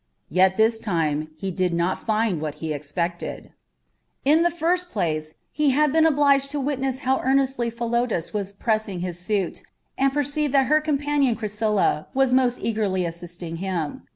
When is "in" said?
4.25-4.41